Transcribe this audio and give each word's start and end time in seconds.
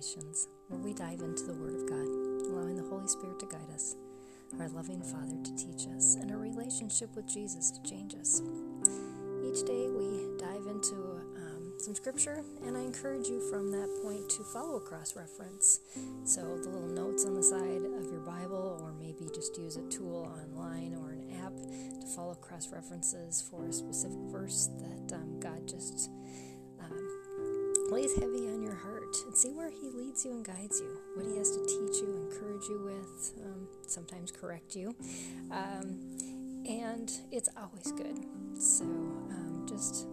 Meditations, 0.00 0.48
where 0.68 0.80
we 0.80 0.94
dive 0.94 1.20
into 1.20 1.44
the 1.44 1.52
Word 1.52 1.74
of 1.74 1.86
God, 1.86 2.08
allowing 2.48 2.74
the 2.74 2.88
Holy 2.88 3.06
Spirit 3.06 3.38
to 3.38 3.44
guide 3.44 3.68
us, 3.74 3.96
our 4.58 4.70
loving 4.70 5.02
Father 5.02 5.36
to 5.44 5.56
teach 5.56 5.86
us, 5.94 6.14
and 6.14 6.30
our 6.30 6.38
relationship 6.38 7.14
with 7.14 7.28
Jesus 7.28 7.70
to 7.70 7.82
change 7.82 8.14
us. 8.14 8.40
Each 9.44 9.62
day 9.62 9.90
we 9.90 10.26
dive 10.38 10.64
into 10.68 10.94
um, 11.36 11.74
some 11.76 11.94
scripture, 11.94 12.42
and 12.64 12.78
I 12.78 12.80
encourage 12.80 13.28
you 13.28 13.46
from 13.50 13.70
that 13.72 13.90
point 14.02 14.26
to 14.30 14.42
follow 14.42 14.76
a 14.76 14.80
cross 14.80 15.16
reference. 15.16 15.80
So, 16.24 16.56
the 16.56 16.70
little 16.70 16.88
notes 16.88 17.26
on 17.26 17.34
the 17.34 17.42
side 17.42 17.84
of 17.84 18.10
your 18.10 18.24
Bible, 18.24 18.80
or 18.80 18.94
maybe 18.94 19.28
just 19.34 19.58
use 19.58 19.76
a 19.76 19.82
tool 19.90 20.32
online 20.32 20.94
or 20.94 21.10
an 21.10 21.28
app 21.44 21.52
to 22.00 22.06
follow 22.16 22.32
cross 22.36 22.70
references 22.72 23.42
for 23.50 23.66
a 23.66 23.72
specific 23.72 24.20
verse 24.32 24.70
that 24.78 25.16
um, 25.16 25.38
God 25.40 25.68
just 25.68 26.08
lays 27.90 28.14
heavy 28.14 28.48
on 28.48 28.62
your 28.62 28.74
heart 28.74 29.16
and 29.26 29.36
see 29.36 29.52
where 29.52 29.70
He 29.70 29.90
leads 29.90 30.24
you 30.24 30.32
and 30.32 30.44
guides 30.44 30.80
you, 30.80 30.98
what 31.14 31.26
He 31.26 31.36
has 31.36 31.50
to 31.50 31.60
teach 31.66 32.00
you, 32.00 32.28
encourage 32.30 32.64
you 32.68 32.80
with, 32.84 33.32
um, 33.44 33.66
sometimes 33.86 34.30
correct 34.30 34.76
you. 34.76 34.94
Um, 35.50 35.98
and 36.68 37.10
it's 37.32 37.48
always 37.56 37.90
good. 37.92 38.16
So 38.58 38.84
um, 38.84 39.66
just 39.68 40.06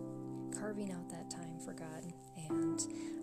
carving 0.60 0.92
out 0.92 1.10
that 1.10 1.30
time 1.30 1.60
for 1.64 1.74
God. 1.74 2.12
And 2.50 2.82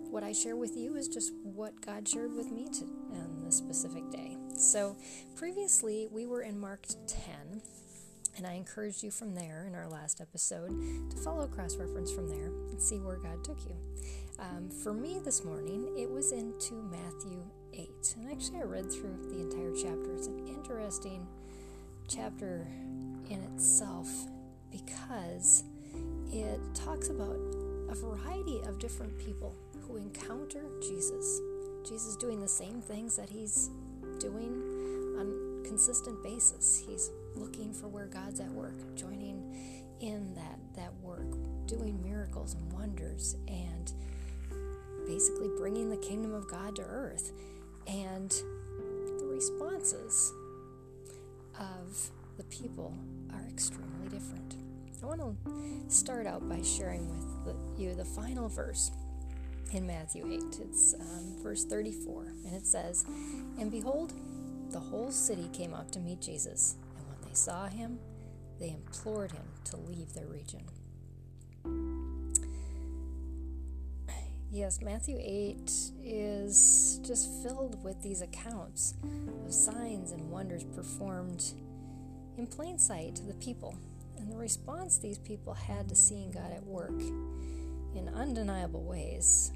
what 0.09 0.23
I 0.23 0.31
share 0.31 0.55
with 0.55 0.77
you 0.77 0.95
is 0.95 1.07
just 1.07 1.33
what 1.43 1.79
God 1.81 2.07
shared 2.07 2.33
with 2.33 2.51
me 2.51 2.67
to, 2.69 2.85
on 3.13 3.41
this 3.43 3.57
specific 3.57 4.09
day. 4.09 4.37
So 4.57 4.95
previously, 5.35 6.07
we 6.11 6.25
were 6.25 6.43
in 6.43 6.57
Mark 6.59 6.85
10. 7.07 7.61
And 8.37 8.45
I 8.45 8.53
encouraged 8.53 9.01
you 9.01 9.11
from 9.11 9.33
there 9.33 9.65
in 9.65 9.75
our 9.75 9.87
last 9.87 10.19
episode 10.19 10.69
to 11.09 11.17
follow 11.17 11.47
cross 11.47 11.77
reference 11.77 12.11
from 12.11 12.27
there 12.27 12.47
and 12.69 12.81
see 12.81 12.99
where 12.99 13.17
God 13.17 13.43
took 13.43 13.57
you. 13.65 13.75
Um, 14.39 14.69
for 14.69 14.93
me 14.93 15.19
this 15.23 15.45
morning, 15.45 15.93
it 15.97 16.09
was 16.09 16.33
into 16.33 16.73
Matthew 16.73 17.43
8. 17.73 18.15
And 18.17 18.31
actually, 18.31 18.59
I 18.59 18.63
read 18.63 18.91
through 18.91 19.17
the 19.29 19.39
entire 19.39 19.71
chapter. 19.73 20.13
It's 20.13 20.27
an 20.27 20.47
interesting 20.47 21.25
chapter 22.09 22.67
in 23.29 23.41
itself 23.53 24.09
because 24.69 25.63
it 26.31 26.59
talks 26.73 27.07
about 27.07 27.37
a 27.89 27.95
variety 27.95 28.59
of 28.67 28.79
different 28.79 29.17
people 29.17 29.55
who 29.81 29.95
encounter 29.95 30.65
Jesus. 30.81 31.39
Jesus 31.87 32.17
doing 32.17 32.41
the 32.41 32.47
same 32.47 32.81
things 32.81 33.15
that 33.15 33.29
he's 33.29 33.69
doing 34.19 34.61
on 35.17 35.54
consistent 35.67 36.21
basis. 36.23 36.83
He's 36.87 37.11
looking 37.35 37.73
for 37.73 37.87
where 37.87 38.07
God's 38.07 38.39
at 38.39 38.51
work, 38.51 38.75
joining 38.95 39.43
in 40.01 40.33
that 40.35 40.59
that 40.75 40.93
work, 41.01 41.31
doing 41.67 42.01
miracles 42.03 42.53
and 42.53 42.71
wonders 42.73 43.35
and 43.47 43.91
basically 45.07 45.49
bringing 45.57 45.89
the 45.89 45.97
kingdom 45.97 46.33
of 46.33 46.49
God 46.49 46.75
to 46.77 46.83
earth. 46.83 47.31
And 47.87 48.29
the 48.29 49.25
responses 49.25 50.33
of 51.59 52.09
the 52.37 52.43
people 52.45 52.93
are 53.33 53.47
extremely 53.49 54.09
different. 54.09 54.55
I 55.03 55.07
want 55.07 55.21
to 55.21 55.93
start 55.93 56.25
out 56.25 56.49
by 56.49 56.63
sharing 56.63 57.07
with 57.45 57.45
the, 57.77 57.81
you 57.81 57.93
the 57.93 58.05
final 58.05 58.49
verse 58.49 58.89
in 59.71 59.85
Matthew 59.85 60.25
8. 60.25 60.59
It's 60.61 60.95
um, 60.95 61.35
verse 61.43 61.63
34, 61.63 62.33
and 62.45 62.55
it 62.55 62.65
says, 62.65 63.05
And 63.59 63.69
behold, 63.69 64.13
the 64.75 64.81
whole 64.81 65.09
city 65.09 65.49
came 65.53 65.73
out 65.73 65.89
to 65.89 66.01
meet 66.01 66.19
Jesus, 66.19 66.75
and 66.97 67.07
when 67.07 67.29
they 67.29 67.33
saw 67.33 67.65
him, 67.67 67.97
they 68.59 68.71
implored 68.71 69.31
him 69.31 69.45
to 69.63 69.77
leave 69.77 70.13
their 70.13 70.27
region. 70.27 70.65
Yes, 74.51 74.81
Matthew 74.81 75.17
8 75.17 75.71
is 76.03 76.99
just 77.05 77.41
filled 77.41 77.81
with 77.85 78.01
these 78.01 78.21
accounts 78.21 78.95
of 79.45 79.53
signs 79.53 80.11
and 80.11 80.29
wonders 80.29 80.65
performed 80.65 81.53
in 82.37 82.45
plain 82.45 82.77
sight 82.77 83.15
to 83.15 83.23
the 83.23 83.33
people. 83.35 83.77
And 84.17 84.29
the 84.29 84.35
response 84.35 84.97
these 84.97 85.19
people 85.19 85.53
had 85.53 85.87
to 85.87 85.95
seeing 85.95 86.31
God 86.31 86.51
at 86.51 86.65
work 86.65 86.99
in 87.95 88.11
undeniable 88.13 88.83
ways 88.83 89.53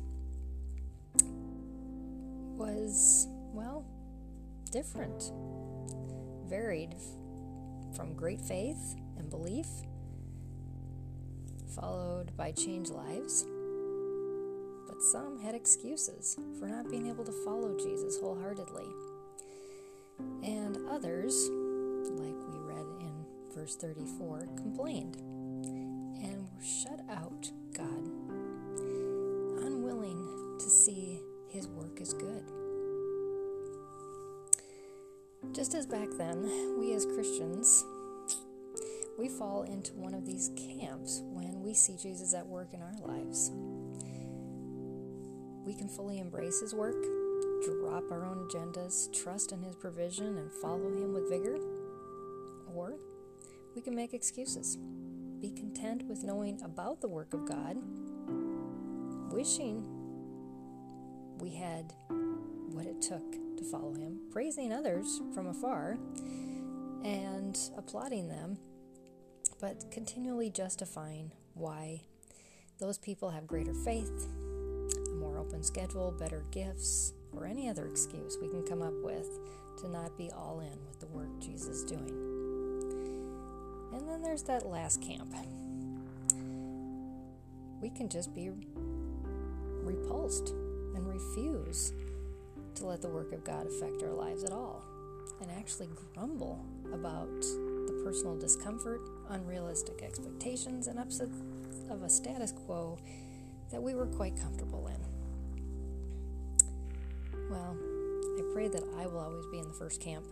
was, 2.58 3.28
well, 3.54 3.86
different, 4.70 5.32
varied 6.48 6.96
from 7.96 8.14
great 8.14 8.42
faith 8.42 8.96
and 9.18 9.30
belief, 9.30 9.68
followed 11.76 12.36
by 12.38 12.52
changed 12.52 12.92
lives 12.92 13.46
but 15.00 15.06
some 15.06 15.40
had 15.40 15.56
excuses 15.56 16.38
for 16.60 16.68
not 16.68 16.90
being 16.90 17.08
able 17.08 17.24
to 17.24 17.32
follow 17.46 17.74
Jesus 17.78 18.20
wholeheartedly. 18.20 18.84
And 20.44 20.78
others, 20.90 21.48
like 21.50 22.36
we 22.50 22.60
read 22.60 22.86
in 23.00 23.26
verse 23.56 23.78
34, 23.78 24.50
complained 24.58 25.16
and 25.16 26.46
were 26.54 26.62
shut 26.62 27.00
out 27.10 27.50
God, 27.72 28.10
unwilling 29.64 30.58
to 30.60 30.70
see 30.70 31.22
his 31.48 31.70
work 31.70 32.02
as 32.02 32.14
good. 32.14 32.44
Just 35.60 35.76
as 35.76 35.86
back 35.86 36.08
then, 36.18 36.80
we 36.80 36.94
as 36.94 37.06
Christians, 37.06 37.84
we 39.18 39.28
fall 39.28 39.64
into 39.64 39.92
one 39.92 40.14
of 40.14 40.26
these 40.26 40.52
camps 40.56 41.22
when 41.34 41.62
we 41.62 41.74
see 41.74 41.98
Jesus 41.98 42.34
at 42.34 42.48
work 42.48 42.74
in 42.74 42.82
our 42.82 42.96
lives 43.06 43.52
we 45.70 45.76
can 45.76 45.88
fully 45.88 46.18
embrace 46.18 46.62
His 46.62 46.74
work, 46.74 47.00
drop 47.64 48.12
our 48.12 48.26
own 48.26 48.48
agendas, 48.50 49.14
trust 49.14 49.52
in 49.52 49.62
His 49.62 49.76
provision, 49.76 50.40
and 50.40 50.52
follow 50.52 50.88
Him 50.88 51.14
with 51.14 51.30
vigor. 51.30 51.60
Or 52.74 52.96
we 53.76 53.82
can 53.84 53.94
make 53.94 54.16
excuses, 54.16 54.80
be 55.40 55.52
content 55.52 56.06
with 56.08 56.24
knowing 56.24 56.60
about 56.64 57.02
the 57.02 57.08
work 57.08 57.36
of 57.36 57.48
God, 57.48 57.78
wishing 59.32 59.86
we 61.38 61.52
had 61.52 61.94
what 62.72 62.88
it 62.88 63.00
took 63.00 63.39
to 63.60 63.66
follow 63.66 63.94
Him, 63.94 64.20
praising 64.32 64.72
others 64.72 65.22
from 65.34 65.48
afar, 65.48 65.98
and 67.04 67.58
applauding 67.78 68.28
them, 68.28 68.58
but 69.60 69.92
continually 69.92 70.50
justifying 70.50 71.32
why 71.54 72.02
those 72.80 72.98
people 72.98 73.30
have 73.30 73.46
greater 73.46 73.74
faith 73.74 74.28
a 75.12 75.16
more 75.16 75.38
open 75.38 75.64
schedule, 75.64 76.12
better 76.12 76.44
gifts, 76.52 77.14
or 77.36 77.46
any 77.46 77.70
other 77.70 77.88
excuse 77.88 78.38
we 78.42 78.48
can 78.48 78.64
come 78.64 78.82
up 78.82 78.94
with 79.04 79.28
to 79.78 79.88
not 79.88 80.18
be 80.18 80.32
all 80.32 80.60
in 80.60 80.86
with 80.88 81.00
the 81.00 81.08
work 81.08 81.30
Jesus 81.40 81.68
is 81.68 81.84
doing. 81.84 82.10
And 83.94 84.08
then 84.08 84.22
there's 84.22 84.44
that 84.44 84.66
last 84.66 85.02
camp. 85.02 85.34
We 87.82 87.90
can 87.90 88.10
just 88.10 88.34
be 88.34 88.52
repulsed 89.84 90.50
and 90.96 91.08
refuse 91.08 91.94
to 92.76 92.86
let 92.86 93.02
the 93.02 93.10
work 93.10 93.32
of 93.34 93.44
God 93.44 93.68
affect 93.68 94.04
our 94.04 94.14
lives 94.14 94.44
at 94.44 94.52
all, 94.52 94.84
and 95.42 95.50
actually 95.52 95.90
grumble 96.14 96.64
about 96.94 97.42
the 97.42 98.02
personal 98.04 98.38
discomfort, 98.38 99.02
unrealistic 99.30 100.02
expectations, 100.02 100.88
and 100.88 101.00
upset 101.00 101.30
of 101.90 102.04
a 102.04 102.10
status 102.10 102.52
quo 102.52 102.98
that 103.72 103.82
we 103.82 103.96
were 103.96 104.08
quite 104.08 104.36
comfortable 104.40 104.88
in. 104.88 105.00
Well, 107.50 107.76
I 108.38 108.54
pray 108.54 108.68
that 108.68 108.84
I 108.98 109.08
will 109.08 109.20
always 109.20 109.46
be 109.48 109.60
in 109.60 109.68
the 109.68 109.74
first 109.74 110.02
camp 110.02 110.26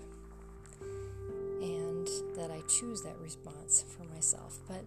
and 1.62 2.08
that 2.36 2.52
I 2.52 2.62
choose 2.68 3.02
that 3.02 3.18
response 3.20 3.84
for 3.88 4.04
myself. 4.14 4.60
But 4.68 4.86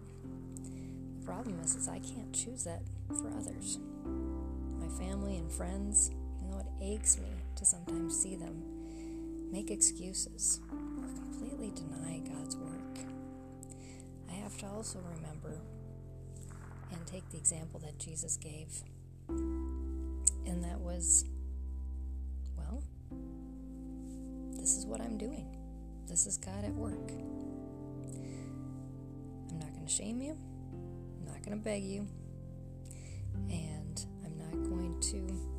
the 1.19 1.25
problem 1.25 1.59
is, 1.59 1.75
is 1.75 1.87
I 1.87 1.99
can't 1.99 2.33
choose 2.33 2.63
that 2.63 2.81
for 3.09 3.29
others. 3.37 3.79
My 4.79 4.87
family 4.97 5.37
and 5.37 5.51
friends, 5.51 6.11
you 6.41 6.47
know, 6.49 6.59
it 6.59 6.67
aches 6.81 7.17
me 7.17 7.29
to 7.55 7.65
sometimes 7.65 8.19
see 8.19 8.35
them 8.35 8.63
make 9.51 9.69
excuses 9.69 10.59
or 10.71 11.07
completely 11.07 11.71
deny 11.71 12.19
God's 12.19 12.55
work, 12.55 12.99
I 14.29 14.33
have 14.33 14.57
to 14.59 14.67
also 14.67 14.99
remember 15.15 15.59
and 16.91 17.05
take 17.05 17.29
the 17.29 17.37
example 17.37 17.79
that 17.81 17.97
Jesus 17.99 18.37
gave. 18.37 18.83
And 19.29 20.63
that 20.63 20.79
was 20.79 21.25
well, 22.57 22.83
this 24.51 24.77
is 24.77 24.85
what 24.85 25.01
I'm 25.01 25.17
doing. 25.17 25.45
This 26.07 26.25
is 26.27 26.37
God 26.37 26.63
at 26.63 26.73
work. 26.73 27.11
I'm 29.49 29.59
not 29.59 29.73
going 29.73 29.85
to 29.85 29.91
shame 29.91 30.21
you. 30.21 30.37
I'm 31.19 31.25
not 31.25 31.43
going 31.43 31.57
to 31.57 31.63
beg 31.63 31.83
you. 31.83 32.07
And 33.49 34.05
I'm 34.25 34.37
not 34.37 34.69
going 34.69 34.99
to 35.11 35.50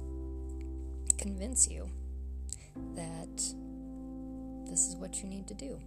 convince 1.23 1.69
you 1.69 1.89
that 2.97 3.37
this 4.69 4.89
is 4.89 4.97
what 4.97 5.23
you 5.23 5.29
need 5.29 5.47
to 5.47 5.55
do. 5.55 5.79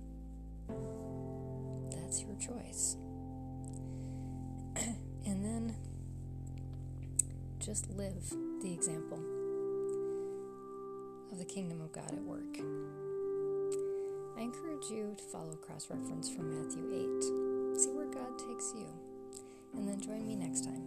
That's 1.91 2.21
your 2.21 2.35
choice. 2.35 2.95
and 5.25 5.43
then 5.43 5.75
just 7.59 7.89
live 7.89 8.23
the 8.61 8.73
example. 8.73 9.19
of 11.33 11.39
the 11.39 11.45
kingdom 11.45 11.81
of 11.81 11.91
God 11.91 12.09
at 12.13 12.21
work. 12.23 12.57
I 14.37 14.41
encourage 14.41 14.89
you 14.89 15.15
to 15.17 15.23
follow 15.25 15.55
cross 15.55 15.89
reference 15.89 16.29
from 16.29 16.49
Matthew 16.49 16.85
8. 17.73 17.81
See 17.81 17.91
where 17.91 18.05
God 18.05 18.39
takes 18.39 18.73
you. 18.73 18.87
And 19.75 19.85
then 19.85 19.99
join 19.99 20.25
me 20.25 20.37
next 20.37 20.63
time 20.63 20.84